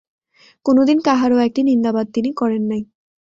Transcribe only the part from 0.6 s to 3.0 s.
কোনদিন কাহারও একটি নিন্দাবাদ তিনি করেন নাই।